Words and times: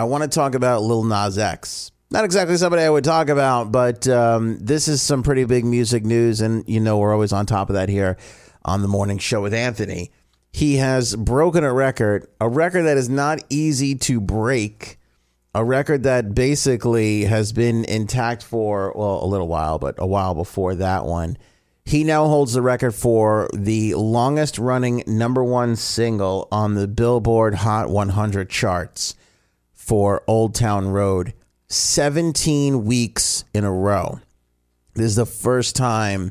I 0.00 0.04
want 0.04 0.22
to 0.22 0.28
talk 0.30 0.54
about 0.54 0.82
Lil 0.82 1.04
Nas 1.04 1.36
X. 1.36 1.92
Not 2.10 2.24
exactly 2.24 2.56
somebody 2.56 2.82
I 2.82 2.88
would 2.88 3.04
talk 3.04 3.28
about, 3.28 3.70
but 3.70 4.08
um, 4.08 4.56
this 4.58 4.88
is 4.88 5.02
some 5.02 5.22
pretty 5.22 5.44
big 5.44 5.66
music 5.66 6.06
news, 6.06 6.40
and 6.40 6.66
you 6.66 6.80
know 6.80 6.96
we're 6.96 7.12
always 7.12 7.34
on 7.34 7.44
top 7.44 7.68
of 7.68 7.74
that 7.74 7.90
here 7.90 8.16
on 8.64 8.80
the 8.80 8.88
morning 8.88 9.18
show 9.18 9.42
with 9.42 9.52
Anthony. 9.52 10.10
He 10.52 10.76
has 10.76 11.14
broken 11.16 11.64
a 11.64 11.72
record, 11.74 12.26
a 12.40 12.48
record 12.48 12.84
that 12.84 12.96
is 12.96 13.10
not 13.10 13.40
easy 13.50 13.94
to 13.96 14.22
break, 14.22 14.98
a 15.54 15.62
record 15.62 16.04
that 16.04 16.34
basically 16.34 17.24
has 17.24 17.52
been 17.52 17.84
intact 17.84 18.42
for 18.42 18.94
well 18.96 19.22
a 19.22 19.26
little 19.26 19.48
while, 19.48 19.78
but 19.78 19.96
a 19.98 20.06
while 20.06 20.34
before 20.34 20.74
that 20.76 21.04
one. 21.04 21.36
He 21.84 22.04
now 22.04 22.26
holds 22.26 22.54
the 22.54 22.62
record 22.62 22.94
for 22.94 23.50
the 23.52 23.92
longest 23.96 24.58
running 24.58 25.02
number 25.06 25.44
one 25.44 25.76
single 25.76 26.48
on 26.50 26.74
the 26.74 26.88
Billboard 26.88 27.56
Hot 27.56 27.90
100 27.90 28.48
charts 28.48 29.14
for 29.90 30.22
Old 30.28 30.54
Town 30.54 30.86
Road 30.86 31.34
17 31.66 32.84
weeks 32.84 33.42
in 33.52 33.64
a 33.64 33.72
row. 33.72 34.20
This 34.94 35.06
is 35.06 35.16
the 35.16 35.26
first 35.26 35.74
time 35.74 36.30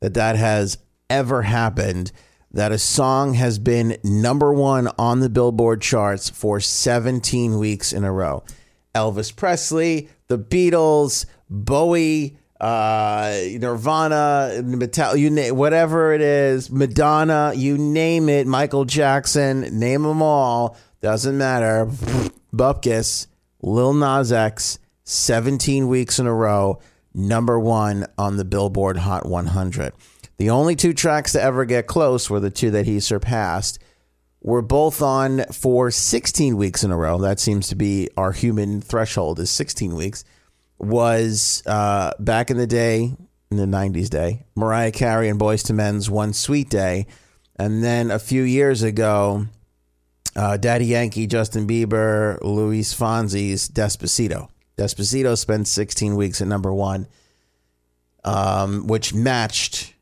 that 0.00 0.12
that 0.12 0.36
has 0.36 0.76
ever 1.08 1.40
happened 1.40 2.12
that 2.52 2.70
a 2.70 2.76
song 2.76 3.32
has 3.32 3.58
been 3.58 3.96
number 4.04 4.52
one 4.52 4.90
on 4.98 5.20
the 5.20 5.30
Billboard 5.30 5.80
charts 5.80 6.28
for 6.28 6.60
17 6.60 7.58
weeks 7.58 7.94
in 7.94 8.04
a 8.04 8.12
row. 8.12 8.44
Elvis 8.94 9.34
Presley, 9.34 10.10
the 10.26 10.38
Beatles, 10.38 11.24
Bowie, 11.48 12.36
uh, 12.60 13.34
Nirvana, 13.58 14.60
Metal, 14.62 15.16
you 15.16 15.30
name 15.30 15.56
whatever 15.56 16.12
it 16.12 16.20
is, 16.20 16.70
Madonna, 16.70 17.54
you 17.56 17.78
name 17.78 18.28
it, 18.28 18.46
Michael 18.46 18.84
Jackson, 18.84 19.60
name 19.78 20.02
them 20.02 20.20
all, 20.20 20.76
doesn't 21.00 21.38
matter. 21.38 21.90
Bupkis, 22.54 23.26
Lil 23.62 23.94
Nas 23.94 24.32
X, 24.32 24.78
17 25.04 25.88
weeks 25.88 26.18
in 26.18 26.26
a 26.26 26.34
row, 26.34 26.80
number 27.14 27.58
one 27.58 28.06
on 28.16 28.36
the 28.36 28.44
Billboard 28.44 28.98
Hot 28.98 29.26
100. 29.26 29.92
The 30.36 30.50
only 30.50 30.76
two 30.76 30.92
tracks 30.92 31.32
to 31.32 31.42
ever 31.42 31.64
get 31.64 31.86
close 31.86 32.30
were 32.30 32.40
the 32.40 32.50
two 32.50 32.70
that 32.70 32.86
he 32.86 33.00
surpassed. 33.00 33.80
We're 34.40 34.62
both 34.62 35.02
on 35.02 35.44
for 35.52 35.90
16 35.90 36.56
weeks 36.56 36.84
in 36.84 36.92
a 36.92 36.96
row. 36.96 37.18
That 37.18 37.40
seems 37.40 37.68
to 37.68 37.74
be 37.74 38.08
our 38.16 38.32
human 38.32 38.80
threshold 38.80 39.40
is 39.40 39.50
16 39.50 39.94
weeks. 39.96 40.24
Was 40.78 41.64
uh, 41.66 42.12
back 42.20 42.52
in 42.52 42.56
the 42.56 42.68
day, 42.68 43.16
in 43.50 43.56
the 43.56 43.64
90s 43.64 44.08
day, 44.08 44.44
Mariah 44.54 44.92
Carey 44.92 45.28
and 45.28 45.40
Boyz 45.40 45.68
II 45.68 45.74
Men's 45.74 46.08
One 46.08 46.32
Sweet 46.32 46.70
Day. 46.70 47.08
And 47.56 47.82
then 47.82 48.12
a 48.12 48.20
few 48.20 48.44
years 48.44 48.84
ago, 48.84 49.46
uh, 50.38 50.56
Daddy 50.56 50.86
Yankee, 50.86 51.26
Justin 51.26 51.66
Bieber, 51.66 52.38
Luis 52.42 52.94
Fonsi's 52.94 53.68
Despacito. 53.68 54.48
Despacito 54.76 55.36
spent 55.36 55.66
16 55.66 56.14
weeks 56.14 56.40
at 56.40 56.46
number 56.46 56.72
one, 56.72 57.08
um, 58.22 58.86
which 58.86 59.12
matched 59.12 59.94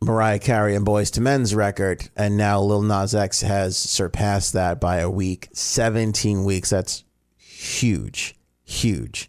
Mariah 0.00 0.38
Carey 0.38 0.76
and 0.76 0.86
Boyz 0.86 1.18
II 1.18 1.24
Men's 1.24 1.56
record, 1.56 2.08
and 2.16 2.36
now 2.36 2.60
Lil 2.60 2.82
Nas 2.82 3.16
X 3.16 3.40
has 3.40 3.76
surpassed 3.76 4.52
that 4.52 4.80
by 4.80 4.98
a 4.98 5.10
week. 5.10 5.48
17 5.54 6.44
weeks. 6.44 6.70
That's 6.70 7.02
huge, 7.36 8.36
huge. 8.62 9.28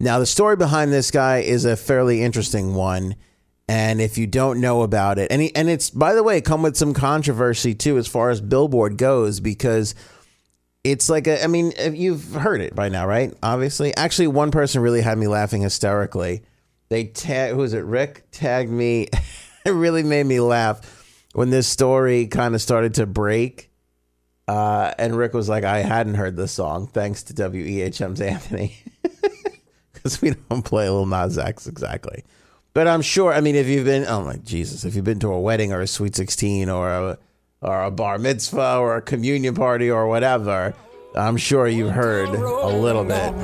Now, 0.00 0.18
the 0.18 0.26
story 0.26 0.56
behind 0.56 0.92
this 0.92 1.12
guy 1.12 1.38
is 1.38 1.64
a 1.64 1.76
fairly 1.76 2.20
interesting 2.20 2.74
one. 2.74 3.14
And 3.70 4.00
if 4.00 4.18
you 4.18 4.26
don't 4.26 4.60
know 4.60 4.82
about 4.82 5.20
it, 5.20 5.30
and, 5.30 5.40
he, 5.40 5.54
and 5.54 5.70
it's, 5.70 5.90
by 5.90 6.14
the 6.14 6.24
way, 6.24 6.40
come 6.40 6.60
with 6.60 6.76
some 6.76 6.92
controversy 6.92 7.72
too, 7.72 7.98
as 7.98 8.08
far 8.08 8.30
as 8.30 8.40
Billboard 8.40 8.98
goes, 8.98 9.38
because 9.38 9.94
it's 10.82 11.08
like 11.08 11.28
a, 11.28 11.44
I 11.44 11.46
mean, 11.46 11.72
you've 11.92 12.32
heard 12.32 12.62
it 12.62 12.74
by 12.74 12.88
now, 12.88 13.06
right? 13.06 13.32
Obviously. 13.44 13.96
Actually, 13.96 14.26
one 14.26 14.50
person 14.50 14.82
really 14.82 15.02
had 15.02 15.16
me 15.18 15.28
laughing 15.28 15.62
hysterically. 15.62 16.42
They 16.88 17.04
tag, 17.04 17.52
who 17.52 17.58
was 17.58 17.72
it? 17.72 17.84
Rick 17.84 18.24
tagged 18.32 18.72
me. 18.72 19.06
it 19.64 19.70
really 19.70 20.02
made 20.02 20.26
me 20.26 20.40
laugh 20.40 21.24
when 21.34 21.50
this 21.50 21.68
story 21.68 22.26
kind 22.26 22.56
of 22.56 22.60
started 22.60 22.94
to 22.94 23.06
break. 23.06 23.70
Uh, 24.48 24.92
and 24.98 25.16
Rick 25.16 25.32
was 25.32 25.48
like, 25.48 25.62
I 25.62 25.78
hadn't 25.78 26.14
heard 26.14 26.36
this 26.36 26.50
song, 26.50 26.88
thanks 26.88 27.22
to 27.22 27.34
WEHM's 27.34 28.20
Anthony. 28.20 28.76
Because 29.92 30.22
we 30.22 30.30
don't 30.30 30.64
play 30.64 30.88
Lil 30.88 31.04
Nas 31.04 31.36
X 31.36 31.66
exactly. 31.66 32.24
But 32.72 32.86
I'm 32.86 33.02
sure, 33.02 33.32
I 33.32 33.40
mean, 33.40 33.56
if 33.56 33.66
you've 33.66 33.84
been, 33.84 34.04
oh 34.06 34.24
my 34.24 34.36
Jesus, 34.36 34.84
if 34.84 34.94
you've 34.94 35.04
been 35.04 35.18
to 35.20 35.32
a 35.32 35.40
wedding 35.40 35.72
or 35.72 35.80
a 35.80 35.86
sweet 35.86 36.14
16 36.14 36.68
or 36.68 36.90
a, 36.90 37.18
or 37.62 37.84
a 37.84 37.90
bar 37.90 38.18
mitzvah 38.18 38.76
or 38.78 38.96
a 38.96 39.02
communion 39.02 39.54
party 39.54 39.90
or 39.90 40.06
whatever, 40.06 40.74
I'm 41.16 41.36
sure 41.36 41.66
you've 41.66 41.90
heard 41.90 42.28
a 42.28 42.68
little 42.68 43.04
bit. 43.04 43.34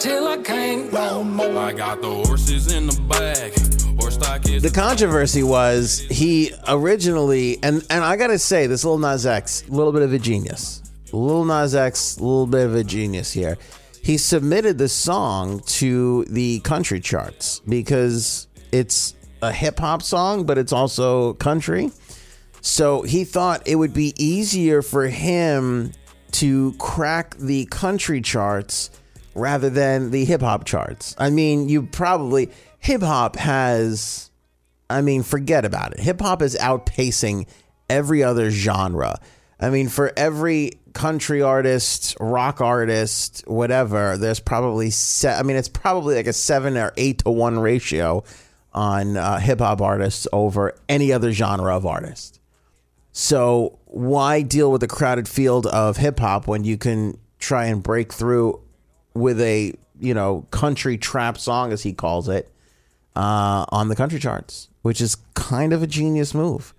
Till 0.00 0.26
I 0.26 0.36
can't 0.44 0.92
no 0.92 1.24
more. 1.24 1.56
I 1.56 1.72
got 1.72 2.02
the 2.02 2.10
horses 2.10 2.70
in 2.70 2.86
the 2.88 3.00
back. 3.08 3.52
Horse 3.98 4.14
stock 4.14 4.46
is 4.46 4.62
The 4.62 4.70
controversy 4.70 5.42
was 5.42 6.00
he 6.10 6.52
originally, 6.68 7.58
and, 7.62 7.86
and 7.88 8.04
I 8.04 8.16
gotta 8.16 8.38
say, 8.38 8.66
this 8.66 8.84
little 8.84 8.98
Nas 8.98 9.24
X, 9.24 9.66
a 9.66 9.70
little 9.70 9.92
bit 9.92 10.02
of 10.02 10.12
a 10.12 10.18
genius. 10.18 10.82
Little 11.12 11.44
Nas 11.44 11.74
X, 11.74 12.18
a 12.18 12.20
little 12.20 12.46
bit 12.46 12.66
of 12.66 12.74
a 12.74 12.84
genius 12.84 13.32
here. 13.32 13.56
He 14.06 14.18
submitted 14.18 14.78
the 14.78 14.88
song 14.88 15.58
to 15.66 16.24
the 16.26 16.60
country 16.60 17.00
charts 17.00 17.60
because 17.68 18.46
it's 18.70 19.16
a 19.42 19.50
hip 19.50 19.80
hop 19.80 20.00
song, 20.00 20.46
but 20.46 20.58
it's 20.58 20.72
also 20.72 21.32
country. 21.32 21.90
So 22.60 23.02
he 23.02 23.24
thought 23.24 23.66
it 23.66 23.74
would 23.74 23.92
be 23.92 24.14
easier 24.16 24.80
for 24.80 25.08
him 25.08 25.90
to 26.34 26.72
crack 26.74 27.36
the 27.38 27.64
country 27.64 28.20
charts 28.20 28.90
rather 29.34 29.70
than 29.70 30.12
the 30.12 30.24
hip 30.24 30.40
hop 30.40 30.66
charts. 30.66 31.16
I 31.18 31.30
mean, 31.30 31.68
you 31.68 31.82
probably, 31.82 32.50
hip 32.78 33.02
hop 33.02 33.34
has, 33.34 34.30
I 34.88 35.00
mean, 35.00 35.24
forget 35.24 35.64
about 35.64 35.94
it. 35.94 35.98
Hip 35.98 36.20
hop 36.20 36.42
is 36.42 36.54
outpacing 36.54 37.48
every 37.90 38.22
other 38.22 38.50
genre. 38.50 39.18
I 39.58 39.70
mean, 39.70 39.88
for 39.88 40.12
every 40.16 40.72
country 40.92 41.40
artist, 41.42 42.16
rock 42.20 42.60
artist, 42.60 43.42
whatever, 43.46 44.16
there's 44.18 44.40
probably, 44.40 44.90
se- 44.90 45.34
I 45.34 45.42
mean, 45.42 45.56
it's 45.56 45.68
probably 45.68 46.16
like 46.16 46.26
a 46.26 46.32
seven 46.32 46.76
or 46.76 46.92
eight 46.96 47.18
to 47.20 47.30
one 47.30 47.58
ratio 47.58 48.24
on 48.72 49.16
uh, 49.16 49.38
hip 49.38 49.60
hop 49.60 49.80
artists 49.80 50.28
over 50.32 50.74
any 50.88 51.12
other 51.12 51.32
genre 51.32 51.74
of 51.74 51.86
artist. 51.86 52.40
So 53.12 53.78
why 53.86 54.42
deal 54.42 54.70
with 54.70 54.82
the 54.82 54.86
crowded 54.86 55.26
field 55.26 55.66
of 55.66 55.96
hip 55.96 56.18
hop 56.18 56.46
when 56.46 56.64
you 56.64 56.76
can 56.76 57.18
try 57.38 57.64
and 57.64 57.82
break 57.82 58.12
through 58.12 58.60
with 59.14 59.40
a 59.40 59.72
you 59.98 60.12
know 60.12 60.46
country 60.50 60.98
trap 60.98 61.38
song 61.38 61.72
as 61.72 61.82
he 61.82 61.94
calls 61.94 62.28
it 62.28 62.52
uh, 63.14 63.64
on 63.70 63.88
the 63.88 63.96
country 63.96 64.18
charts, 64.18 64.68
which 64.82 65.00
is 65.00 65.16
kind 65.32 65.72
of 65.72 65.82
a 65.82 65.86
genius 65.86 66.34
move. 66.34 66.74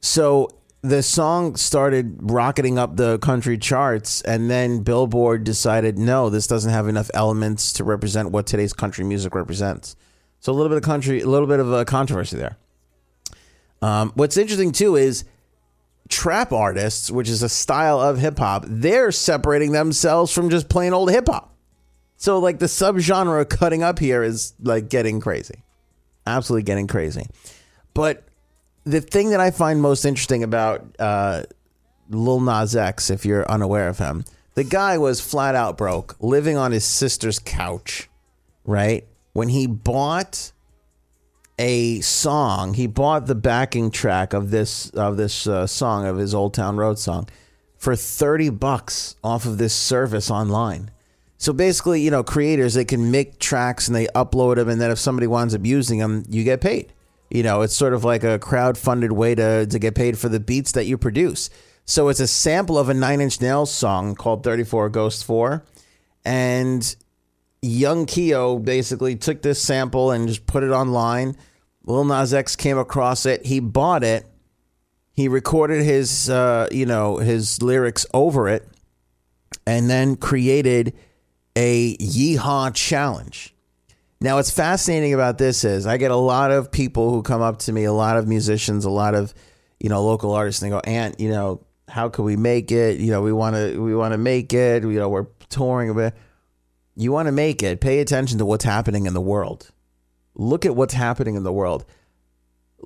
So 0.00 0.50
the 0.82 1.02
song 1.02 1.54
started 1.54 2.18
rocketing 2.20 2.76
up 2.76 2.96
the 2.96 3.18
country 3.18 3.56
charts, 3.56 4.20
and 4.22 4.50
then 4.50 4.82
Billboard 4.82 5.44
decided 5.44 5.96
no, 5.96 6.28
this 6.28 6.48
doesn't 6.48 6.72
have 6.72 6.88
enough 6.88 7.10
elements 7.14 7.72
to 7.74 7.84
represent 7.84 8.30
what 8.32 8.46
today's 8.46 8.72
country 8.72 9.04
music 9.04 9.34
represents. 9.34 9.94
So 10.40 10.52
a 10.52 10.54
little 10.54 10.68
bit 10.68 10.78
of 10.78 10.82
country, 10.82 11.20
a 11.20 11.26
little 11.26 11.46
bit 11.46 11.60
of 11.60 11.72
a 11.72 11.84
controversy 11.84 12.36
there. 12.36 12.58
Um, 13.80 14.10
what's 14.16 14.36
interesting 14.36 14.72
too 14.72 14.96
is 14.96 15.24
trap 16.08 16.52
artists, 16.52 17.12
which 17.12 17.28
is 17.28 17.44
a 17.44 17.48
style 17.48 18.00
of 18.00 18.18
hip 18.18 18.38
hop, 18.38 18.64
they're 18.66 19.12
separating 19.12 19.70
themselves 19.70 20.32
from 20.32 20.50
just 20.50 20.68
plain 20.68 20.92
old 20.92 21.10
hip 21.12 21.28
hop. 21.28 21.54
So 22.16 22.40
like 22.40 22.58
the 22.58 22.66
subgenre 22.66 23.48
cutting 23.48 23.84
up 23.84 24.00
here 24.00 24.22
is 24.24 24.54
like 24.60 24.88
getting 24.88 25.20
crazy. 25.20 25.62
Absolutely 26.26 26.64
getting 26.64 26.88
crazy. 26.88 27.26
But 27.94 28.24
the 28.84 29.00
thing 29.00 29.30
that 29.30 29.40
I 29.40 29.50
find 29.50 29.80
most 29.80 30.04
interesting 30.04 30.42
about 30.42 30.84
uh, 30.98 31.42
Lil 32.08 32.40
Nas 32.40 32.76
X, 32.76 33.10
if 33.10 33.24
you're 33.24 33.48
unaware 33.50 33.88
of 33.88 33.98
him, 33.98 34.24
the 34.54 34.64
guy 34.64 34.98
was 34.98 35.20
flat 35.20 35.54
out 35.54 35.76
broke, 35.76 36.16
living 36.20 36.56
on 36.56 36.72
his 36.72 36.84
sister's 36.84 37.38
couch, 37.38 38.08
right? 38.64 39.06
When 39.32 39.48
he 39.48 39.66
bought 39.66 40.52
a 41.58 42.00
song. 42.00 42.74
He 42.74 42.86
bought 42.86 43.26
the 43.26 43.34
backing 43.34 43.90
track 43.90 44.32
of 44.32 44.50
this 44.50 44.90
of 44.90 45.16
this 45.16 45.46
uh, 45.46 45.66
song 45.66 46.06
of 46.06 46.16
his 46.16 46.34
Old 46.34 46.54
Town 46.54 46.76
Road 46.76 46.98
song 46.98 47.28
for 47.76 47.94
30 47.94 48.50
bucks 48.50 49.16
off 49.22 49.44
of 49.44 49.58
this 49.58 49.74
service 49.74 50.30
online. 50.30 50.90
So 51.38 51.52
basically, 51.52 52.00
you 52.00 52.10
know, 52.10 52.22
creators 52.22 52.74
they 52.74 52.84
can 52.84 53.10
make 53.10 53.38
tracks 53.38 53.88
and 53.88 53.96
they 53.96 54.06
upload 54.08 54.56
them, 54.56 54.68
and 54.68 54.80
then 54.80 54.90
if 54.90 54.98
somebody 54.98 55.26
winds 55.26 55.54
up 55.54 55.64
using 55.64 55.98
them, 55.98 56.24
you 56.28 56.44
get 56.44 56.60
paid. 56.60 56.92
You 57.32 57.42
know, 57.42 57.62
it's 57.62 57.74
sort 57.74 57.94
of 57.94 58.04
like 58.04 58.24
a 58.24 58.38
crowd-funded 58.38 59.12
way 59.12 59.34
to 59.34 59.66
to 59.66 59.78
get 59.78 59.94
paid 59.94 60.18
for 60.18 60.28
the 60.28 60.40
beats 60.40 60.72
that 60.72 60.84
you 60.84 60.98
produce. 60.98 61.48
So 61.86 62.08
it's 62.08 62.20
a 62.20 62.26
sample 62.26 62.78
of 62.78 62.90
a 62.90 62.94
Nine 62.94 63.20
Inch 63.22 63.40
Nails 63.40 63.72
song 63.72 64.14
called 64.14 64.44
"34 64.44 64.90
Ghost 64.90 65.24
4," 65.24 65.64
and 66.26 66.94
YoungKio 67.62 68.62
basically 68.62 69.16
took 69.16 69.40
this 69.40 69.62
sample 69.62 70.10
and 70.10 70.28
just 70.28 70.46
put 70.46 70.62
it 70.62 70.70
online. 70.70 71.36
Lil 71.84 72.04
Nas 72.04 72.34
X 72.34 72.54
came 72.54 72.76
across 72.76 73.24
it. 73.24 73.46
He 73.46 73.60
bought 73.60 74.04
it. 74.04 74.26
He 75.14 75.28
recorded 75.28 75.84
his, 75.84 76.28
uh, 76.28 76.68
you 76.70 76.86
know, 76.86 77.16
his 77.16 77.62
lyrics 77.62 78.04
over 78.12 78.48
it, 78.48 78.68
and 79.66 79.88
then 79.88 80.16
created 80.16 80.94
a 81.56 81.96
Yeehaw 81.96 82.74
challenge. 82.74 83.54
Now, 84.22 84.36
what's 84.36 84.52
fascinating 84.52 85.14
about 85.14 85.36
this 85.36 85.64
is 85.64 85.84
I 85.84 85.96
get 85.96 86.12
a 86.12 86.16
lot 86.16 86.52
of 86.52 86.70
people 86.70 87.10
who 87.10 87.22
come 87.22 87.42
up 87.42 87.58
to 87.60 87.72
me, 87.72 87.82
a 87.82 87.92
lot 87.92 88.16
of 88.16 88.28
musicians, 88.28 88.84
a 88.84 88.90
lot 88.90 89.16
of 89.16 89.34
you 89.80 89.88
know 89.88 90.04
local 90.04 90.30
artists, 90.32 90.62
and 90.62 90.70
they 90.70 90.76
go, 90.76 90.80
"Ant, 90.80 91.18
you 91.18 91.28
know, 91.28 91.66
how 91.88 92.08
can 92.08 92.24
we 92.24 92.36
make 92.36 92.70
it? 92.70 93.00
You 93.00 93.10
know, 93.10 93.20
we 93.20 93.32
want 93.32 93.56
to 93.56 93.82
we 93.82 93.96
want 93.96 94.12
to 94.12 94.18
make 94.18 94.52
it. 94.52 94.84
You 94.84 94.92
know, 94.92 95.08
we're 95.08 95.26
touring 95.48 95.90
a 95.90 95.94
bit. 95.94 96.14
You 96.94 97.10
want 97.10 97.26
to 97.26 97.32
make 97.32 97.64
it. 97.64 97.80
Pay 97.80 97.98
attention 97.98 98.38
to 98.38 98.44
what's 98.44 98.64
happening 98.64 99.06
in 99.06 99.14
the 99.14 99.20
world. 99.20 99.72
Look 100.36 100.64
at 100.66 100.76
what's 100.76 100.94
happening 100.94 101.34
in 101.34 101.42
the 101.42 101.52
world. 101.52 101.84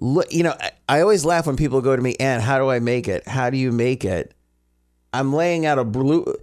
Look, 0.00 0.32
you 0.32 0.42
know, 0.42 0.54
I, 0.58 0.70
I 0.88 1.00
always 1.02 1.26
laugh 1.26 1.46
when 1.46 1.56
people 1.56 1.82
go 1.82 1.94
to 1.94 2.00
me, 2.00 2.16
"Ant, 2.18 2.42
how 2.42 2.58
do 2.58 2.70
I 2.70 2.78
make 2.78 3.08
it? 3.08 3.28
How 3.28 3.50
do 3.50 3.58
you 3.58 3.72
make 3.72 4.06
it?" 4.06 4.32
I'm 5.12 5.34
laying 5.34 5.66
out 5.66 5.78
a 5.78 5.84
blue 5.84 6.34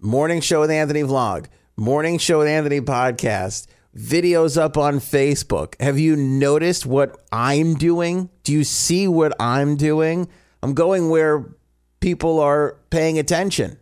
morning 0.00 0.42
show 0.42 0.60
with 0.60 0.70
Anthony 0.70 1.02
vlog, 1.02 1.46
morning 1.78 2.18
show 2.18 2.40
with 2.40 2.48
Anthony 2.48 2.82
podcast, 2.82 3.66
videos 3.96 4.60
up 4.60 4.76
on 4.76 4.96
Facebook. 4.96 5.80
Have 5.80 5.98
you 5.98 6.16
noticed 6.16 6.86
what 6.86 7.20
I'm 7.32 7.74
doing? 7.74 8.30
Do 8.42 8.52
you 8.52 8.64
see 8.64 9.08
what 9.08 9.34
I'm 9.40 9.76
doing? 9.76 10.28
I'm 10.62 10.74
going 10.74 11.10
where 11.10 11.54
people 12.00 12.40
are 12.40 12.76
paying 12.90 13.18
attention. 13.18 13.78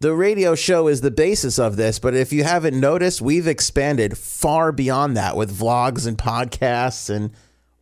The 0.00 0.14
radio 0.14 0.54
show 0.54 0.86
is 0.86 1.00
the 1.00 1.10
basis 1.10 1.58
of 1.58 1.76
this, 1.76 1.98
but 1.98 2.14
if 2.14 2.32
you 2.32 2.44
haven't 2.44 2.78
noticed, 2.78 3.20
we've 3.20 3.48
expanded 3.48 4.16
far 4.16 4.70
beyond 4.70 5.16
that 5.16 5.36
with 5.36 5.58
vlogs 5.58 6.06
and 6.06 6.16
podcasts 6.16 7.10
and 7.10 7.32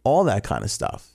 all 0.03 0.25
that 0.25 0.43
kind 0.43 0.65
of 0.65 0.71
stuff. 0.71 1.11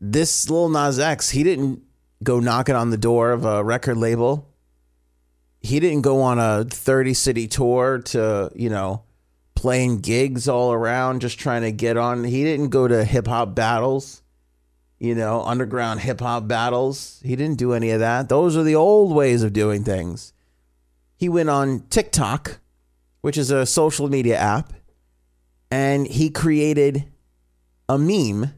This 0.00 0.50
little 0.50 0.68
Nas 0.68 0.98
X, 0.98 1.30
he 1.30 1.42
didn't 1.42 1.82
go 2.22 2.40
knocking 2.40 2.74
on 2.74 2.90
the 2.90 2.98
door 2.98 3.32
of 3.32 3.46
a 3.46 3.64
record 3.64 3.96
label 3.96 4.53
he 5.64 5.80
didn't 5.80 6.02
go 6.02 6.20
on 6.20 6.38
a 6.38 6.64
30 6.64 7.14
city 7.14 7.48
tour 7.48 7.98
to, 7.98 8.50
you 8.54 8.68
know, 8.68 9.02
playing 9.54 10.00
gigs 10.00 10.46
all 10.46 10.74
around, 10.74 11.20
just 11.20 11.38
trying 11.38 11.62
to 11.62 11.72
get 11.72 11.96
on. 11.96 12.22
He 12.22 12.44
didn't 12.44 12.68
go 12.68 12.86
to 12.86 13.02
hip 13.02 13.26
hop 13.26 13.54
battles, 13.54 14.20
you 14.98 15.14
know, 15.14 15.40
underground 15.40 16.00
hip 16.00 16.20
hop 16.20 16.46
battles. 16.46 17.18
He 17.24 17.34
didn't 17.34 17.56
do 17.56 17.72
any 17.72 17.88
of 17.92 18.00
that. 18.00 18.28
Those 18.28 18.58
are 18.58 18.62
the 18.62 18.74
old 18.74 19.16
ways 19.16 19.42
of 19.42 19.54
doing 19.54 19.84
things. 19.84 20.34
He 21.16 21.30
went 21.30 21.48
on 21.48 21.86
TikTok, 21.88 22.58
which 23.22 23.38
is 23.38 23.50
a 23.50 23.64
social 23.64 24.10
media 24.10 24.36
app, 24.36 24.74
and 25.70 26.06
he 26.06 26.28
created 26.28 27.06
a 27.88 27.96
meme 27.96 28.52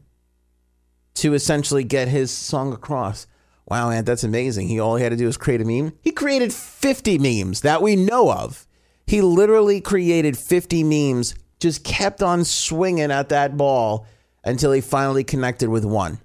to 1.13 1.33
essentially 1.33 1.85
get 1.85 2.09
his 2.09 2.31
song 2.31 2.73
across. 2.73 3.27
Wow, 3.67 3.89
Ant, 3.89 4.05
that's 4.05 4.23
amazing. 4.23 4.69
He 4.69 4.79
all 4.79 4.95
he 4.95 5.03
had 5.03 5.09
to 5.09 5.17
do 5.17 5.25
was 5.25 5.37
create 5.37 5.61
a 5.61 5.65
meme. 5.65 5.93
He 6.01 6.11
created 6.11 6.53
50 6.53 7.17
memes 7.19 7.61
that 7.61 7.81
we 7.81 7.95
know 7.95 8.31
of. 8.31 8.65
He 9.05 9.21
literally 9.21 9.81
created 9.81 10.37
50 10.37 10.83
memes, 10.83 11.35
just 11.59 11.83
kept 11.83 12.23
on 12.23 12.45
swinging 12.45 13.11
at 13.11 13.29
that 13.29 13.57
ball 13.57 14.05
until 14.43 14.71
he 14.71 14.81
finally 14.81 15.23
connected 15.23 15.69
with 15.69 15.83
one. 15.83 16.19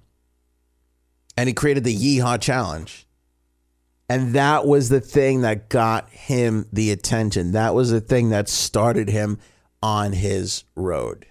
And 1.35 1.47
he 1.47 1.53
created 1.53 1.83
the 1.83 1.95
Yeehaw 1.95 2.39
Challenge. 2.39 3.05
And 4.07 4.33
that 4.33 4.65
was 4.65 4.89
the 4.89 5.01
thing 5.01 5.41
that 5.41 5.69
got 5.69 6.09
him 6.09 6.67
the 6.71 6.91
attention. 6.91 7.51
That 7.51 7.73
was 7.73 7.89
the 7.89 8.01
thing 8.01 8.29
that 8.29 8.47
started 8.47 9.09
him 9.09 9.39
on 9.81 10.13
his 10.13 10.63
road. 10.75 11.25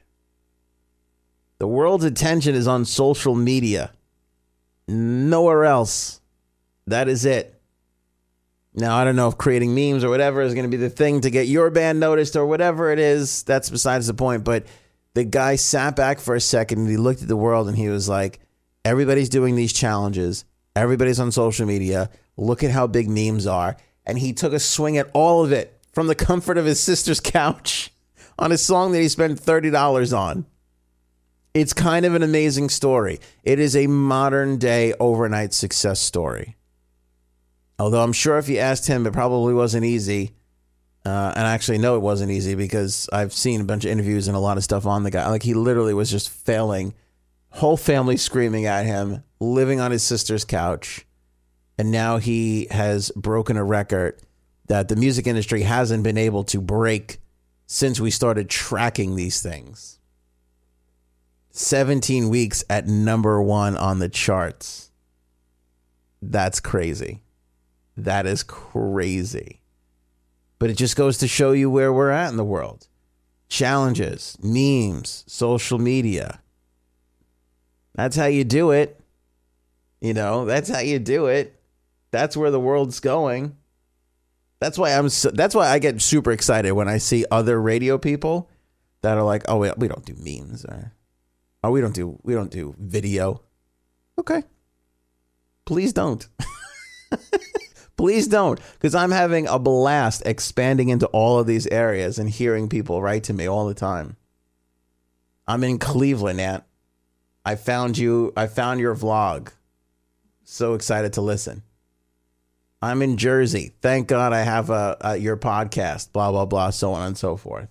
The 1.59 1.69
world's 1.69 2.05
attention 2.05 2.55
is 2.55 2.67
on 2.67 2.85
social 2.85 3.35
media. 3.35 3.93
Nowhere 4.89 5.65
else. 5.65 6.21
That 6.87 7.09
is 7.09 7.25
it. 7.25 7.61
Now, 8.75 8.97
I 8.97 9.05
don't 9.05 9.17
know 9.17 9.29
if 9.29 9.37
creating 9.37 9.75
memes 9.75 10.03
or 10.03 10.09
whatever 10.09 10.41
is 10.41 10.55
going 10.55 10.71
to 10.71 10.75
be 10.75 10.83
the 10.83 10.91
thing 10.91 11.21
to 11.21 11.31
get 11.31 11.47
your 11.47 11.71
band 11.71 12.01
noticed 12.01 12.37
or 12.37 12.47
whatever 12.47 12.91
it 12.91 12.99
is. 12.99 13.43
That's 13.43 13.69
besides 13.69 14.07
the 14.07 14.15
point. 14.15 14.45
But 14.45 14.67
the 15.15 15.25
guy 15.25 15.57
sat 15.57 15.95
back 15.95 16.21
for 16.21 16.35
a 16.35 16.41
second 16.41 16.81
and 16.81 16.89
he 16.89 16.97
looked 16.97 17.23
at 17.23 17.29
the 17.29 17.37
world 17.37 17.69
and 17.69 17.77
he 17.77 17.89
was 17.89 18.09
like, 18.09 18.41
everybody's 18.85 19.29
doing 19.29 19.57
these 19.57 19.75
challenges. 19.75 20.47
Everybody's 20.75 21.21
on 21.21 21.33
social 21.33 21.67
media. 21.67 22.09
Look 22.39 22.65
at 22.65 22.71
how 22.71 22.87
big 22.87 23.11
memes 23.11 23.47
are. 23.47 23.77
And 24.07 24.19
he 24.19 24.33
took 24.33 24.55
a 24.55 24.59
swing 24.59 24.97
at 24.97 25.11
all 25.13 25.45
of 25.45 25.53
it 25.53 25.79
from 25.93 26.07
the 26.07 26.15
comfort 26.15 26.57
of 26.57 26.65
his 26.65 26.81
sister's 26.81 27.21
couch 27.21 27.93
on 28.39 28.53
a 28.53 28.59
song 28.59 28.93
that 28.93 29.01
he 29.01 29.09
spent 29.09 29.39
$30 29.39 30.17
on. 30.17 30.47
It's 31.55 31.75
kind 31.75 32.07
of 32.07 32.15
an 32.15 32.23
amazing 32.23 32.71
story. 32.71 33.21
It 33.45 33.59
is 33.59 33.77
a 33.77 33.87
modern 33.87 34.57
day 34.57 34.95
overnight 34.99 35.53
success 35.53 36.01
story. 36.01 36.57
Although 37.79 38.03
I'm 38.03 38.15
sure 38.15 38.39
if 38.39 38.49
you 38.49 38.59
asked 38.59 38.87
him, 38.87 39.07
it 39.07 39.13
probably 39.13 39.53
wasn't 39.53 39.85
easy. 39.85 40.33
Uh, 41.05 41.33
and 41.37 41.47
I 41.47 41.53
actually 41.53 41.79
know 41.79 41.97
it 41.97 42.03
wasn't 42.03 42.31
easy 42.31 42.55
because 42.55 43.09
I've 43.13 43.33
seen 43.33 43.61
a 43.61 43.65
bunch 43.65 43.85
of 43.85 43.91
interviews 43.91 44.29
and 44.29 44.37
a 44.37 44.41
lot 44.41 44.57
of 44.57 44.65
stuff 44.65 44.87
on 44.87 45.03
the 45.03 45.11
guy. 45.11 45.29
Like 45.29 45.43
he 45.43 45.53
literally 45.53 45.93
was 45.93 46.11
just 46.11 46.31
failing, 46.31 46.95
whole 47.51 47.77
family 47.77 48.17
screaming 48.17 48.67
at 48.67 48.87
him, 48.87 49.23
living 49.41 49.81
on 49.81 49.91
his 49.91 50.03
sister's 50.03 50.45
couch. 50.45 51.05
And 51.77 51.91
now 51.91 52.19
he 52.19 52.69
has 52.71 53.11
broken 53.11 53.57
a 53.57 53.65
record 53.65 54.21
that 54.69 54.89
the 54.89 54.97
music 54.97 55.27
industry 55.27 55.63
hasn't 55.63 56.05
been 56.05 56.19
able 56.19 56.45
to 56.45 56.61
break 56.61 57.19
since 57.67 58.01
we 58.01 58.11
started 58.11 58.49
tracking 58.49 59.17
these 59.17 59.43
things. 59.43 59.99
17 61.53 62.29
weeks 62.29 62.65
at 62.69 62.87
number 62.87 63.41
one 63.41 63.77
on 63.77 63.99
the 63.99 64.09
charts. 64.09 64.91
That's 66.21 66.61
crazy. 66.61 67.23
That 67.97 68.27
is 68.27 68.43
crazy. 68.43 69.61
But 70.59 70.71
it 70.71 70.77
just 70.77 70.97
goes 70.97 71.19
to 71.19 71.29
show 71.29 71.53
you 71.53 71.71
where 71.71 71.93
we're 71.93 72.11
at 72.11 72.31
in 72.31 72.37
the 72.37 72.45
world 72.45 72.89
challenges, 73.49 74.39
memes, 74.43 75.25
social 75.27 75.79
media. 75.79 76.41
That's 77.95 78.17
how 78.17 78.25
you 78.25 78.45
do 78.45 78.71
it. 78.71 78.99
You 80.01 80.15
know, 80.15 80.47
that's 80.47 80.71
how 80.71 80.79
you 80.81 80.99
do 80.99 81.27
it. 81.27 81.61
That's 82.13 82.35
where 82.35 82.51
the 82.51 82.59
world's 82.59 82.99
going. 82.99 83.57
That's 84.59 84.79
why 84.79 84.93
I'm 84.93 85.11
so, 85.11 85.31
that's 85.31 85.55
why 85.55 85.69
I 85.69 85.79
get 85.81 86.01
super 86.01 86.33
excited 86.33 86.73
when 86.73 86.89
I 86.89 86.97
see 86.97 87.27
other 87.31 87.61
radio 87.61 87.99
people 87.99 88.49
that 89.03 89.19
are 89.19 89.25
like, 89.25 89.43
"Oh, 89.49 89.59
we, 89.59 89.71
we 89.77 89.89
don't 89.89 90.05
do 90.05 90.15
memes." 90.17 90.65
Or, 90.65 90.93
Oh, 91.63 91.71
we 91.71 91.81
don't 91.81 91.95
do 91.95 92.19
we 92.23 92.35
don't 92.35 92.51
do 92.51 92.75
video. 92.79 93.43
Okay. 94.19 94.43
Please 95.65 95.93
don't. 95.93 96.27
Please 97.97 98.27
don't, 98.27 98.59
because 98.73 98.95
I'm 98.95 99.11
having 99.11 99.47
a 99.47 99.59
blast 99.59 100.23
expanding 100.27 100.89
into 100.89 101.07
all 101.09 101.39
of 101.39 101.47
these 101.47 101.67
areas 101.69 102.19
and 102.19 102.29
hearing 102.29 102.69
people 102.69 103.03
write 103.03 103.25
to 103.25 103.33
me 103.33 103.47
all 103.47 103.67
the 103.67 103.75
time. 103.75 104.17
I'm 105.47 105.63
in 105.63 105.79
Cleveland, 105.79 106.41
Ant. 106.41 106.65
I 107.45 107.55
found 107.55 107.99
you. 107.99 108.33
I 108.37 108.47
found 108.47 108.81
your 108.81 108.97
vlog. 108.97 109.53
So 110.45 110.75
excited 110.75 111.13
to 111.13 111.21
listen. 111.21 111.63
I'm 112.81 113.03
in 113.03 113.17
Jersey. 113.17 113.73
Thank 113.81 114.09
God 114.09 114.33
I 114.33 114.41
have 114.41 114.71
a, 114.71 114.97
a 115.01 115.17
your 115.17 115.37
podcast. 115.37 116.13
Blah 116.13 116.33
blah 116.33 116.47
blah. 116.47 116.71
So 116.71 116.93
on 116.95 117.07
and 117.07 117.19
so 117.19 117.37
forth. 117.37 117.69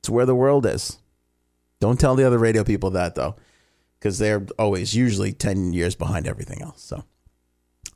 It's 0.00 0.10
where 0.10 0.26
the 0.26 0.34
world 0.34 0.66
is. 0.66 0.98
Don't 1.82 1.98
tell 1.98 2.14
the 2.14 2.24
other 2.24 2.38
radio 2.38 2.62
people 2.62 2.90
that 2.90 3.16
though, 3.16 3.34
because 3.98 4.20
they're 4.20 4.46
always 4.56 4.94
usually 4.94 5.32
10 5.32 5.72
years 5.72 5.96
behind 5.96 6.28
everything 6.28 6.62
else. 6.62 6.80
So, 6.80 7.02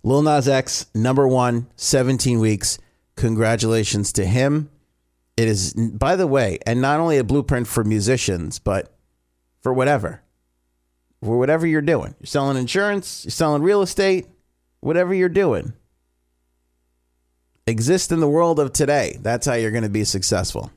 Lil 0.03 0.23
Nas 0.23 0.49
X, 0.49 0.87
number 0.93 1.29
one, 1.29 1.69
17 1.77 2.41
weeks. 2.41 2.81
Congratulations 3.15 4.13
to 4.15 4.27
him. 4.27 4.71
It 5.37 5.47
is, 5.47 5.73
by 5.75 6.17
the 6.17 6.27
way, 6.27 6.59
and 6.67 6.81
not 6.81 6.99
only 6.99 7.19
a 7.19 7.23
blueprint 7.23 7.69
for 7.69 7.85
musicians, 7.85 8.59
but 8.59 8.93
for 9.61 9.73
whatever. 9.73 10.21
For 11.23 11.39
whatever 11.39 11.65
you're 11.65 11.81
doing. 11.81 12.17
You're 12.19 12.27
selling 12.27 12.57
insurance, 12.57 13.25
you're 13.25 13.31
selling 13.31 13.63
real 13.63 13.83
estate, 13.83 14.27
whatever 14.81 15.15
you're 15.15 15.29
doing. 15.29 15.75
Exist 17.69 18.11
in 18.11 18.19
the 18.19 18.29
world 18.29 18.59
of 18.59 18.73
today. 18.73 19.17
That's 19.23 19.47
how 19.47 19.55
you're 19.55 19.71
going 19.71 19.85
to 19.85 19.89
be 19.89 20.03
successful. 20.03 20.73